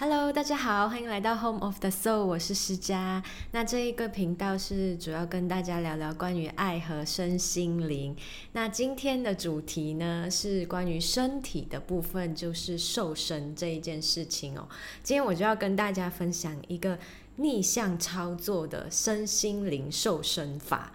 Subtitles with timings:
[0.00, 3.20] Hello，大家好，欢迎来到 Home of the Soul，我是施佳。
[3.50, 8.14] 那这一个频道是主要跟大家聊聊关于爱和身心灵。
[8.52, 14.68] 那今天的主题呢是关于身体的部分，就是瘦身这一件事情哦。
[15.02, 16.96] 今天我就要跟大家分享一个
[17.34, 20.92] 逆向操作的身心灵瘦身法。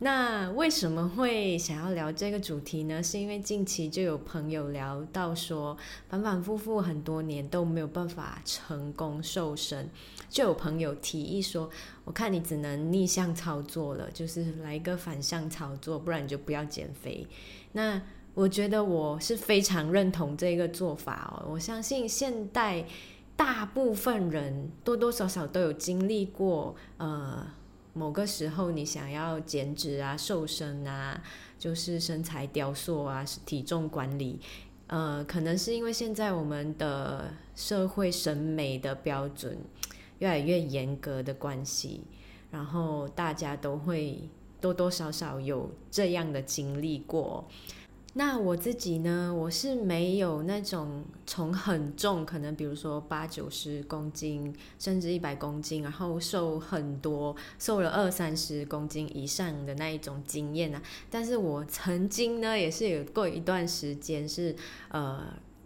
[0.00, 3.00] 那为什么会想要聊这个主题呢？
[3.00, 5.76] 是因为近期就有朋友聊到说，
[6.08, 9.88] 反反复复很多年都没有办法成功瘦身，
[10.28, 11.70] 就有朋友提议说，
[12.04, 17.26] 我看你只能逆向操作了，就是来一个反向操作，不然你就不要减肥。
[17.72, 18.02] 那
[18.34, 22.84] 我觉得我是非常认同这个做法哦，我相信现代
[23.36, 27.46] 大部分人多多少少都有经历过，呃。
[27.94, 31.22] 某个时候，你想要减脂啊、瘦身啊，
[31.58, 34.40] 就是身材雕塑啊、体重管理，
[34.88, 39.56] 呃，可能是因为现在我们的社会审美的标准
[40.18, 42.02] 越来越严格的关系，
[42.50, 44.28] 然后大家都会
[44.60, 47.48] 多多少少有这样的经历过。
[48.16, 49.34] 那我自己呢？
[49.34, 60.80] 我是没有那种从很重，可能比如说八九十公斤，甚至一百公斤，然后瘦很多，瘦了二三十公斤以上的那一种经验啊。
[61.10, 64.54] 但是我曾经呢，也是有过一段时间是
[64.90, 65.24] 呃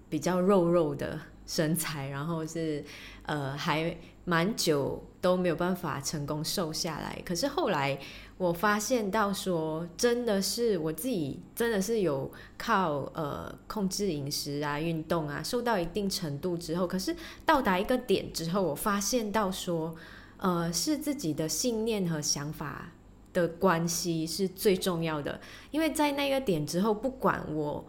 [0.08, 2.82] 比较肉肉的身材，然后是
[3.24, 7.20] 呃还蛮久都没有办法成功瘦下来。
[7.26, 8.00] 可是后来。
[8.38, 17.14] 我发现到说，真的是我自己，真的是有靠呃控制饮食啊、运动啊，瘦到一定程度之后，可是
[17.44, 19.92] 到达一个点之后，我发现到说，
[20.36, 22.92] 呃，是自己的信念和想法
[23.32, 25.40] 的关系是最重要的，
[25.72, 27.84] 因为在那个点之后，不管我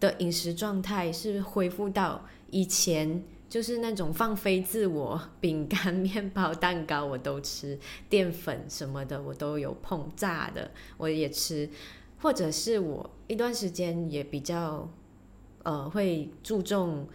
[0.00, 3.22] 的饮食状态是恢复到以前。
[3.48, 11.70] 就是那种放飞自我，饼干、面包、蛋糕我都吃，淀粉什么的我都有碰，炸的我也吃，
[12.18, 14.90] 或者是我一段时间也比较
[15.62, 17.06] 呃会注重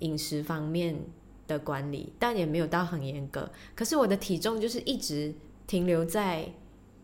[0.00, 0.98] 饮食方面
[1.46, 3.48] 的管理，但也没有到很严格。
[3.76, 5.32] 可是我的体重就是一直
[5.68, 6.52] 停留在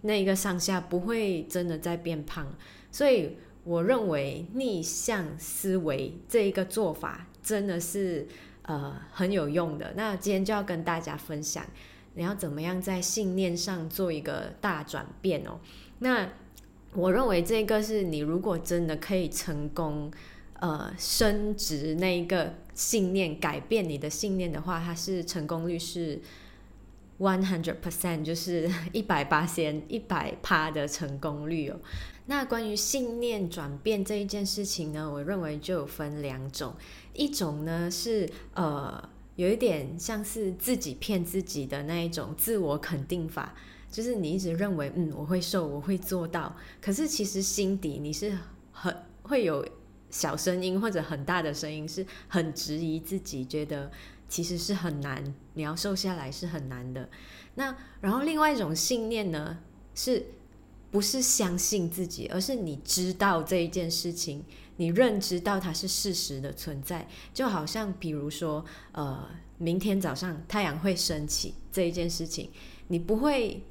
[0.01, 2.53] 那一个上下，不会真的在变胖。
[2.91, 8.27] 所以我认为逆向思维这一个做法真的是。
[8.63, 9.93] 呃，很有用的。
[9.97, 11.65] 那今天就要跟大家分享，
[12.15, 15.59] 你要怎么样在信念上做一个大转变哦。
[15.99, 16.29] 那
[16.95, 20.11] 我认为这个是你如果真的可以成功，
[20.61, 26.21] 呃，升职那一个信念，改变你的信念的话，它是成功率是
[27.23, 31.79] one hundred percent，就是 一百八千 一百趴的成功率哦。
[32.27, 36.75] 那关于信念转变这一件事情呢，我认为就分两种，
[37.15, 43.55] 一种呢是呃有一点像是自己骗自己的那一种自我肯定法，
[43.91, 48.37] 就是你一直认为嗯我会瘦我会做到，可是其实心底你是
[48.73, 49.67] 很会有
[50.11, 53.91] 小声音或者很大的声音是很质疑自己，觉得
[54.33, 55.23] 其实是很难，
[55.55, 57.09] 你要瘦下来是很难的。
[57.55, 59.59] 那然后另外一种信念呢
[59.95, 60.25] 是。
[60.93, 64.45] 不是相信自己，而是你知道这一件事情，
[64.77, 67.09] 你认知到它是事实的存在。
[67.33, 68.63] 就好像比如说，
[68.93, 69.27] 呃，
[69.57, 72.51] 明天早上太阳会升起这一件事情，
[72.89, 73.65] 你不会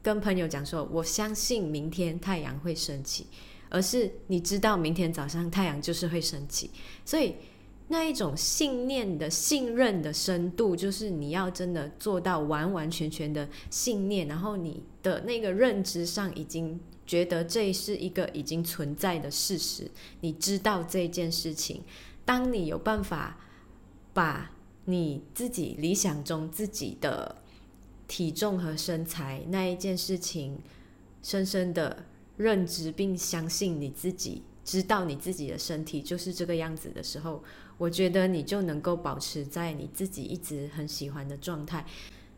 [0.00, 3.26] 跟朋友讲说“我相信明天太阳会升起”，
[3.68, 6.70] 而是你知道明天早上太阳就是会升起，
[7.04, 7.34] 所以。
[7.92, 19.90] 那一种信念的信任的深度，就是你要真的做到完完全全的信念，然后你的那个认知上已经觉得这是一个已经存在的事实，
[20.20, 21.82] 你知道这件事情。
[22.24, 23.36] 当你有办法
[24.14, 24.52] 把
[24.84, 27.42] 你自己理想中自己的
[28.06, 30.56] 体重和身材那一件事情
[31.24, 32.04] 深深的
[32.36, 34.44] 认知，并相信你自己。
[34.62, 37.42] 知道你自己的身体就是这个样子的时候，
[37.80, 41.86] 我觉得你就能够保持在你自己一直很喜欢的状态。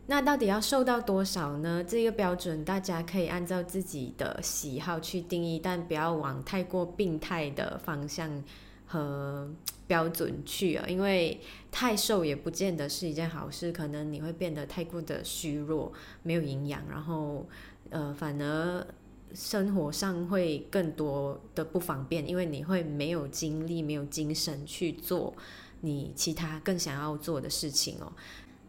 [0.07, 1.83] 那到底要瘦到多少呢？
[1.83, 8.45] 这个标准大家可以按照自己的喜好去定义，但不要往太过病态的方向
[8.87, 9.51] 和
[9.89, 11.41] 标准去啊，因为
[11.73, 15.93] 太瘦也不见得是一件好事，可能你会变得太过的虚弱，
[16.23, 17.49] 没有营养，然后
[17.91, 18.87] 呃，反而。
[19.35, 25.35] 生活上会更多的不方便，因为你会没有精力、没有精神去做
[25.81, 28.13] 你其他更想要做的事情哦。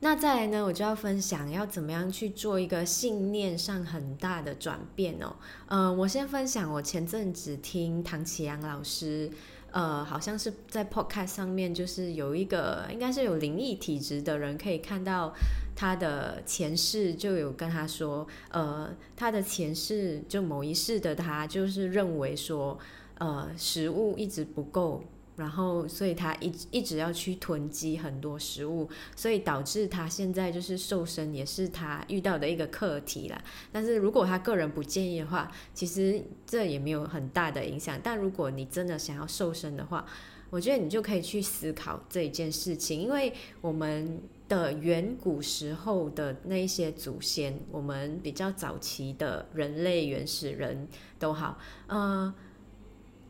[0.03, 5.33] 那再来呢，我就要分享要怎么样去做一个信念上很大的转变哦。
[5.67, 9.31] 嗯，我先分享我前阵子听唐启阳老师
[9.71, 15.33] 呃，好像是在 Podcast 上面，就是有一个应该是有灵异体质的人，可以看到
[15.73, 22.77] 他的前世，就有跟他说，呃，他的前世就某一世的他，就是认为说，
[23.19, 25.01] 呃，食物一直不够。
[25.35, 33.43] 然后，所以他一一直要去囤积很多食物，所以导致他现在就是瘦身，也是他遇到的一个课题啦。
[33.71, 37.99] 但是如果他个人不建议的话，其实这也没有很大的影响。
[38.03, 40.05] 但如果你真的想要瘦身的话，
[40.51, 50.87] 我觉得你就可以去思考这一件事情，因为我们的远古时候的那一些祖先，我们比较早期的人类原始人
[51.17, 51.57] 都好，
[51.87, 52.31] 嗯。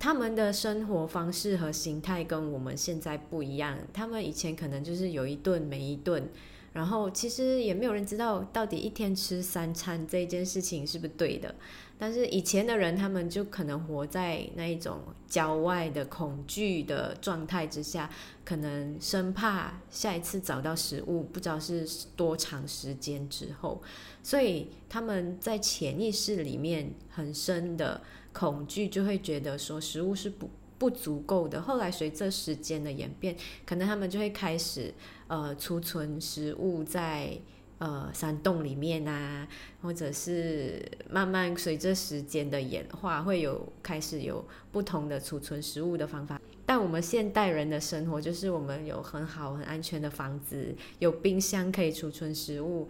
[0.04, 3.78] 他们的生活方式和形态跟我们现在不一样。
[3.94, 6.28] 他们以前可能就是有一顿没一顿，
[6.74, 11.56] 然后其实也没有人知道到底一天吃三餐这件事情是不是对的。
[11.98, 18.10] 但是以前的人，他们就可能活在那一种郊外的恐惧的状态之下，
[18.44, 23.82] 可能生怕下一次找到食物，不知道是多长时间之后，
[24.22, 28.02] 所以他们在潜意识里面很深的。
[28.34, 31.62] 恐惧就会觉得说食物是不不足够的。
[31.62, 34.94] 后来随着时间的演变，可能他们就会开始
[35.28, 37.40] 呃储存食物在
[37.78, 39.48] 呃山洞里面啊，
[39.82, 46.42] 或者是慢慢随着时间的演化，会有开始有不同的储存食物的方法。
[46.66, 52.90] 但我们现代人的生活就是我们有很好很安全的房子，有冰箱可以储存食物。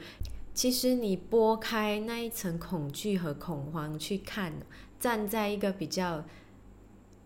[0.53, 4.53] 其实你拨开那一层恐惧和恐慌去看。
[5.03, 6.23] 站在一个比较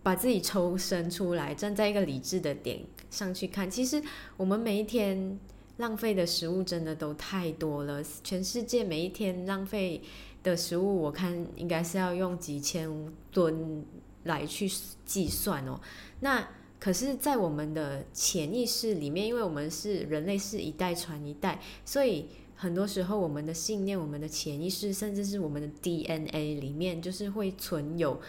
[0.02, 4.02] 把自己抽身出来，站在一个理智的点上去看，其实
[4.36, 5.38] 我们每一天
[5.76, 8.02] 浪费的食物真的都太多了。
[8.24, 10.02] 全世界每一天浪费
[10.42, 12.90] 的食物，我看应该是要用几千
[13.30, 13.86] 吨
[14.24, 14.68] 来去
[15.04, 15.80] 计算哦。
[16.18, 16.48] 那
[16.80, 22.26] 可是，在我们的潜意识里面，因为我们是人类，是一代传一代，所以。
[22.60, 28.20] 很多时候，我们的信念、我们的潜意识，甚至是我们的 DNA 里面，就是会存有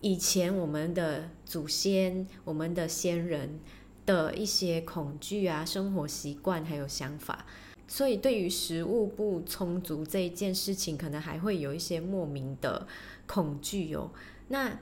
[0.00, 3.60] 以前我们的祖先、我们的先人
[4.04, 7.46] 的一些恐惧啊、生活习惯还有想法。
[7.86, 12.84] 所以，对于食物不充足这一件事情，可能还会有一些莫名的
[13.28, 14.10] 恐惧哦。
[14.48, 14.80] 那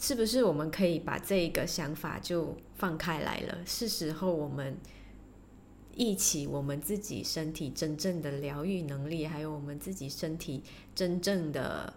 [0.00, 3.58] 是不是我们可以把这个想法就放开来了？
[3.66, 4.76] 是时候我们。
[5.96, 10.62] 忆起我们自己身体真正的疗愈能力，还有我们自己身体
[10.94, 11.92] 真正的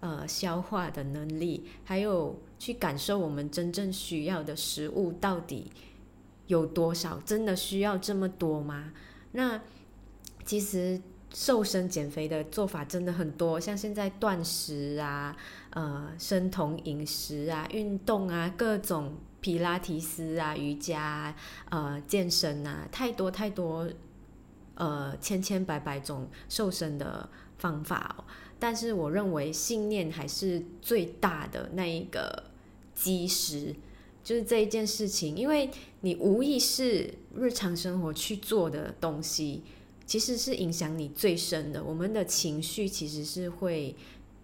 [0.00, 5.70] 呃消化的能力，还有去感受我们真正需要的食物到底
[6.46, 7.20] 有多少？
[7.24, 8.92] 真的需要这么多吗？
[9.32, 9.60] 那
[10.44, 11.00] 其实
[11.32, 15.36] 瘦身减肥的做法真的很多，像现在断食啊、
[15.70, 19.14] 呃生酮饮食啊、运动啊，各种。
[19.42, 21.36] 皮拉提斯啊，瑜伽，
[21.68, 23.86] 呃，健身啊，太多太多，
[24.76, 27.28] 呃，千千百百种瘦身的
[27.58, 28.24] 方法。
[28.58, 32.44] 但是我认为信念还是最大的那一个
[32.94, 33.74] 基石，
[34.22, 35.68] 就是这一件事情，因为
[36.02, 39.64] 你无意识日常生活去做的东西，
[40.06, 41.82] 其实是影响你最深的。
[41.82, 43.96] 我们的情绪其实是会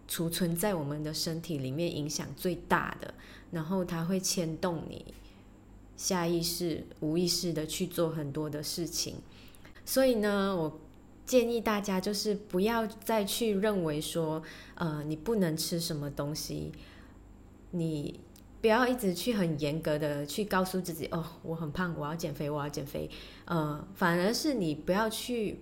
[0.09, 3.15] 储存在我们的身体里面，影响最大的。
[3.51, 5.15] 然后它会牵动你
[5.97, 9.17] 下意识、无意识的去做很多的事情，
[9.87, 10.81] 所以呢，我
[11.25, 14.43] 建议大家就是不要再去认为说，
[14.75, 16.73] 呃，你不能吃什么东西，
[17.71, 18.21] 你
[18.61, 23.09] 不要一直去很严格的去告诉自己，哦，我很胖，我要减肥，我要减肥，
[23.47, 25.61] 呃，反而是你不要去。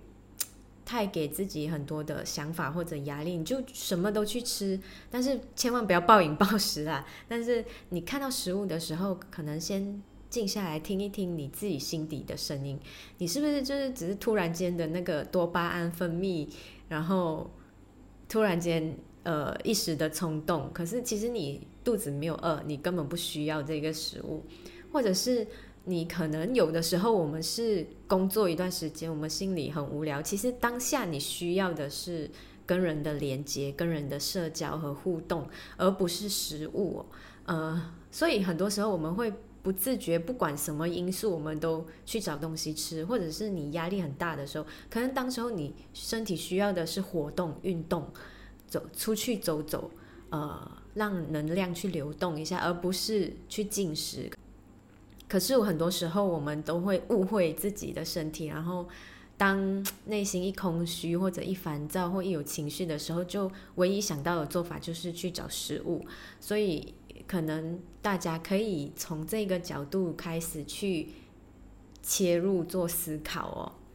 [0.87, 4.79] 太给自己很多的想法或者压力，你就什么都去吃，
[5.11, 7.05] 但是千万不要暴饮暴食啦。
[7.27, 12.79] 但是你看到食物的时候，可能先静下来听一听你自己心底的声音，
[13.17, 16.47] 你是不是就是只是突然间的那个多巴胺分泌，
[16.87, 17.51] 然后
[18.29, 24.41] 突然间呃一时的冲动，可是其实你肚子没有饿，你根本不需要这个食物，
[24.93, 25.45] 或者是。
[25.89, 30.21] 你可能有的时候，我们是工作一段时间，我们心里很无聊。
[30.21, 32.29] 其实当下你需要的是
[32.65, 37.05] 跟人的连接、跟人的社交和互动，而不是食物。
[37.45, 48.05] 呃，所以很多时候我们会不自觉，不管什么因素，我们都去找东西吃，或者是你压力很大的时候，可能当时候你身体需要的是活动、运动，
[48.67, 49.89] 走出去走走，
[50.31, 54.29] 呃，让能量去流动一下，而不是去进食。
[55.27, 58.87] 可是，很多时候我们都会误会自己的身体，然后
[59.37, 66.05] 当 内心一空虚或者一烦躁或一有情绪的时候，就唯一想到的做法就是去找食物。
[66.39, 66.93] 所以，
[67.27, 71.09] 可能大家可以从这个角度开始去
[72.01, 73.86] 切入做思考哦。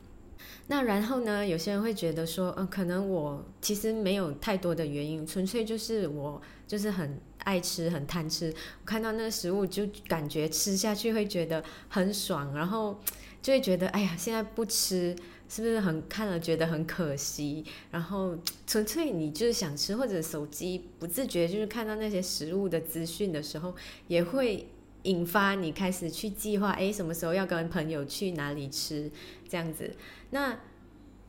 [0.68, 8.48] 那然后呢，有些人会觉得说，嗯，可能我其实没有太多的原因，纯粹就是我就是很爱吃，很贪吃。
[8.80, 12.98] 我看到那个食物就感觉吃下去会觉得很爽，然后
[13.40, 15.16] 就会觉得，哎呀，现在不吃。
[15.54, 17.62] 是不是很看了觉得很可惜？
[17.90, 18.34] 然后
[18.66, 23.74] 纯粹你就是想吃，或者手机不自觉就是看到那些食物的资讯的时候，
[24.08, 24.66] 也会
[25.02, 29.10] 引发你开始去计划，哎，什么时候要跟朋友去哪里吃
[29.48, 29.94] 这样子。
[30.30, 30.58] 那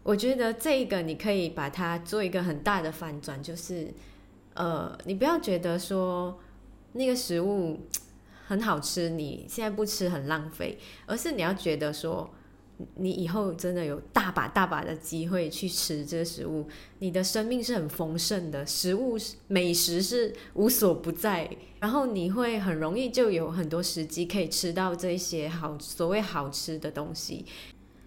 [0.03, 3.94] 我觉得这个你可以把它做一个很大的反转，就是
[4.53, 6.39] 呃，你不要觉得说
[6.94, 7.88] 那个食物
[8.48, 12.34] 很好吃，你现在不吃很浪费，而是你要觉得说。
[12.96, 16.68] 你以后真的有大把大把的机会去吃这个食物，
[17.00, 21.50] 你的生命是很丰盛的，食物美食是无所不在，
[21.80, 27.46] 然后你会很容易就有很多时机可以吃到这些好所谓好吃的东西。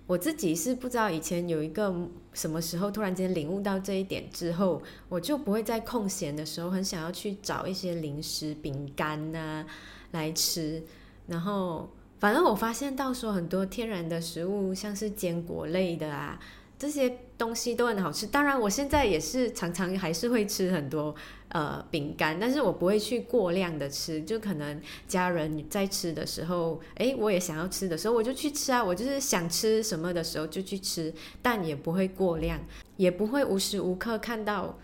[0.07, 1.95] 我自己是不知道以前有一个
[2.33, 9.65] 什么时候突然间领悟到这一点之后，我就不会在空闲的时候很想要去找一些零食、饼干呐
[10.11, 10.83] 来吃，
[11.29, 11.89] 然后。
[12.19, 16.41] 反正我发现到说很多天然的食物，像是坚果类的啊，
[16.79, 18.27] 这些东西都很好吃。
[18.27, 21.15] 当然，我现在也是常常还是会吃很多
[21.49, 24.23] 呃饼干，但是我不会去过量的吃。
[24.23, 28.83] 就可能家人在吃的时候，诶，我也想要吃的时候，我就去吃啊。
[28.83, 32.59] 我就是想吃什么的时候就去吃，但也不会过量，
[32.97, 34.79] 也不会无时无刻看到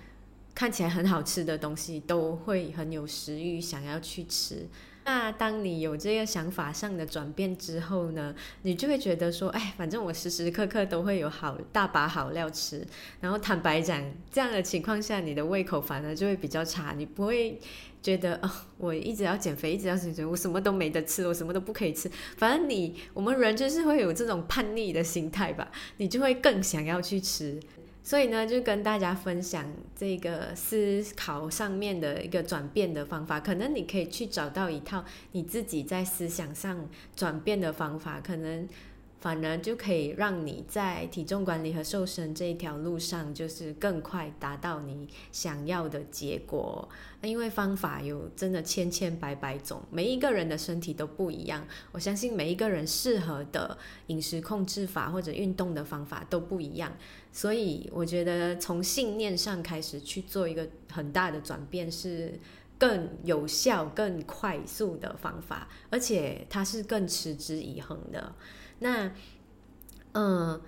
[0.55, 4.69] 看起来很好吃的东西都会很有食欲想要去吃。
[5.05, 12.87] 那当你有这个想法上的转变之后呢，你就会觉得说，哎，反正我时时刻刻都会有好大把好料吃。
[13.21, 17.59] 然后坦白讲，这样的情况下，你的胃口反而就会比较差，你不会
[18.01, 22.09] 觉得哦，我一直要减肥，一直要减肥，我什么都没得吃，我什么都不可以吃。
[22.37, 27.59] 反正你我们人就是会有这种叛逆的心态吧，你就会更想要去吃。
[28.03, 29.65] 所以呢，就跟大家分享
[29.97, 38.69] 这个思考上面的一个转变的方法，可能你可以去找到一套你自己在思想上转变的方法，可能。
[39.23, 46.88] 反而就可以让你在体重管理和瘦身这一条路上，就是更快达到你想要的结果。
[47.21, 51.64] 那因为方法有真的千千百百种，每一个人的身体都不一样。
[51.93, 56.93] 我相信每一个人适合的饮食控制法或者运动的方法都不一样。
[57.31, 62.37] 所以我觉得从信念上开始去做一个很大的转变，是
[62.76, 68.35] 更有效、更快速的方法，而且它是更持之以恒的。
[68.83, 69.12] 那，
[70.12, 70.61] 嗯，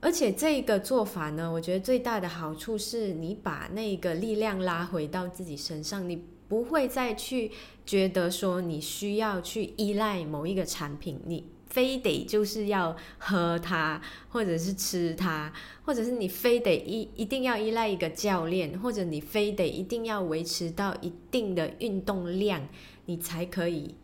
[0.00, 7.52] 而且这个做法呢，我觉得最大的好处是你把那个力量拉回到自己身上，你不会再去
[7.86, 14.00] 觉得说你需要去依赖某一个产品，你非得就是要喝它，
[14.30, 15.52] 或者是吃它，
[15.84, 22.66] 或者是你非得一一定要依赖一个教练，或者你非得一定要维持到一定的运动量，
[23.06, 23.94] 你才可以。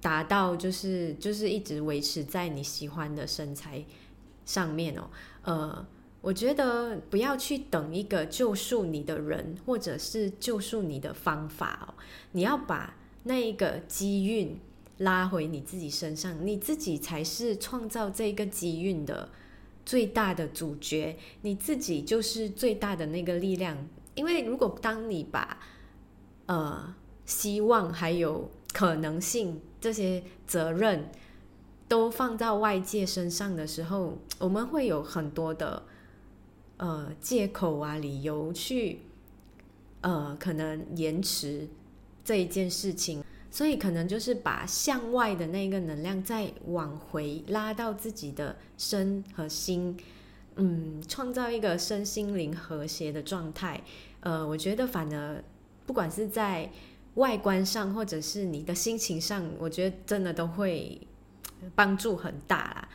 [0.00, 3.84] 达到就是就是一直维持在你喜欢的身材
[4.44, 5.10] 上面哦，
[5.42, 5.86] 呃，
[6.20, 11.94] 我觉得不要去等一个救赎你的人，或者是救赎你的方法哦，
[12.32, 14.58] 你要把那一个机运
[14.98, 19.28] 拉回你自己身上，你自己才是创造这个机运的
[19.84, 25.58] 最大的主角，你自己就是最大的那个力量，因为如果当你把
[26.46, 26.94] 呃
[27.26, 29.60] 希望还有可能性。
[29.80, 31.08] 这些责任
[31.86, 35.84] 都放到外界身上的时候，我们会有很多的
[36.78, 39.02] 呃借口啊、理由去
[40.00, 41.68] 呃可能延迟
[42.24, 43.22] 这一件事情，
[43.52, 49.96] 所以可能就是把向外的那个能量再往回拉到自己的身和心，
[50.56, 53.80] 嗯，创造一个身心灵和谐的状态。
[54.22, 55.44] 呃，我觉得反而
[55.86, 56.68] 不管是在。
[57.18, 61.00] 外观上，或者是你的心情上，我觉得真的都会
[61.74, 62.88] 帮助很大啦。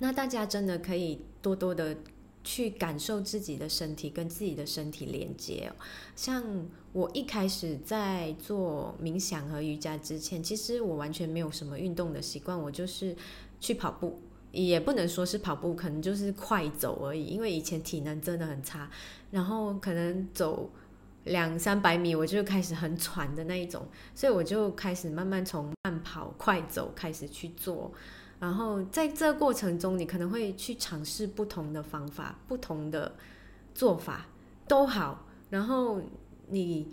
[0.00, 1.96] 那大家真的可以多多的
[2.42, 5.72] 去感受自己的身体，跟自己的身体连接。
[6.16, 13.14] 像我一开始在做冥想和瑜伽之前，其实我完全没有什么运动的习惯，我就是
[13.60, 14.18] 去跑步，
[14.50, 17.26] 也不能说是跑步，可能就是快走而已。
[17.26, 18.90] 因为以前体能真的很差，
[19.30, 20.68] 然后可能走。
[21.24, 27.92] 两三百米我就开始很喘的那一种，所以我就开始慢慢从慢跑、快走开始去做。
[28.40, 33.14] 然后在这过程中，你可能会去尝试不同的方法、不同的
[33.74, 34.26] 做法
[34.66, 35.26] 都好。
[35.50, 36.00] 然后
[36.48, 36.86] 你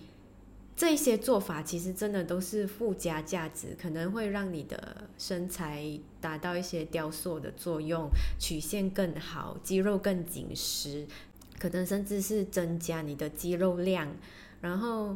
[0.76, 11.06] 这些做法其实真的都是附加价值，可能会让你的身材达到一些雕塑的作用，曲线更好，肌肉更紧实，
[11.60, 14.08] 可能甚至是增加你的肌肉量。
[14.62, 15.16] 然后，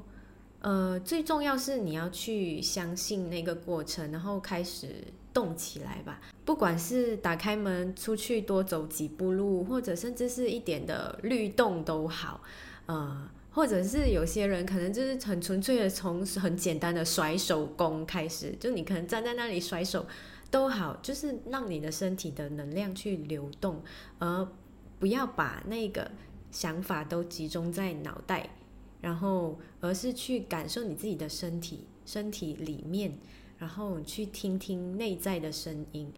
[0.62, 4.88] 呃，最重要是你要去相信那个过程，然后开始
[5.34, 6.22] 动起来吧。
[6.46, 12.42] 不管是打开门出去多走几步路，或者甚至是一点的律动都好，
[12.86, 13.30] 呃。
[13.52, 20.06] 或者是有些人可能就是很纯粹的从很简单的甩手功开始，就你可能站在那里甩手
[20.52, 23.82] 都好，就是让你的身体的能量去流动，
[24.20, 24.48] 而
[25.00, 26.10] 不要把那个
[26.52, 28.50] 想法都集中在脑袋，
[29.02, 33.18] 然后而是去感受你自己的身体，身体里面，
[33.58, 36.12] 然后去听听内在的声音。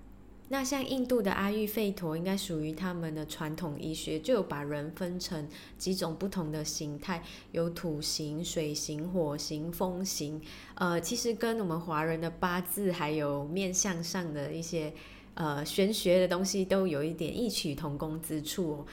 [0.49, 5.47] 那像印度的阿育吠陀，应该属于他们的传统医学，就有把人分成
[5.77, 7.23] 几种不同的形态，
[7.53, 10.41] 有土型、水型、火型、风型。
[10.75, 14.93] 呃，其实跟我们华人的八字还有面相上的一些
[15.35, 18.85] 呃玄学的东西，都有一点异曲同工之处哦。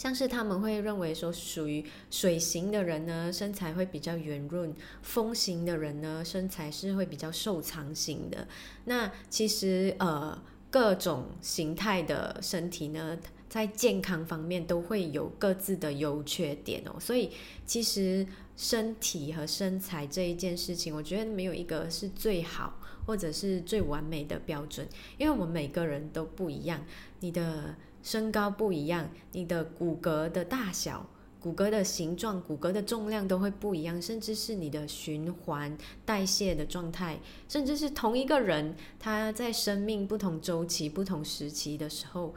[0.00, 8.48] 像是他们会认为说，属于水型的人呢，身材会比较圆润；风型的人呢，身材是会比较瘦长型的。
[8.86, 10.40] 那其实呃。
[10.72, 16.94] 各种形态的身体呢，在健康方面都会有各自的优缺点哦。
[17.00, 17.32] 所以
[17.66, 18.24] 其实
[18.56, 24.86] 身体和身材这一件事情，我觉得没有一个是最好或者是最完美的标准，
[25.18, 26.86] 因为我们每个人都不一样，
[27.18, 31.06] 你的身高不一样，你的骨骼的大小。
[31.38, 42.34] 骨骼的形状、骨骼的重量都会不一样，甚至是你的循环代谢的状态，甚至是同一个人他在生命不同周期、不同时期的时候，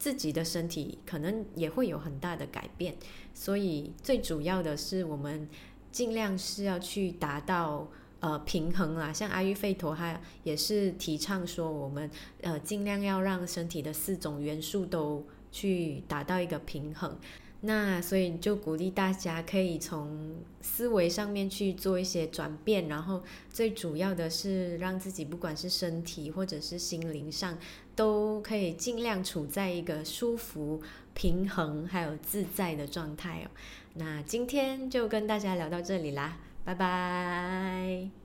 [0.00, 2.96] 自己的身体可能也会有很大的改变。
[3.32, 5.48] 所以最主要的是，我们
[5.92, 7.86] 尽量是要去达到
[8.20, 9.12] 呃平衡啦。
[9.12, 12.10] 像阿育吠陀，它也是提倡说，我们
[12.42, 17.18] 呃尽量要让身体的四种元素都去达到一个平衡。
[17.62, 27.58] 那所以就鼓励大家可以从思维上面去做一些转变，然后最主要的是让自己不管是身体或者是心灵上，
[27.94, 30.80] 都可以尽量处在一个舒服、
[31.12, 33.50] 平衡还有自在的状态哦。
[33.92, 38.19] 那今天就跟大家聊到这里啦，拜拜。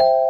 [0.00, 0.23] you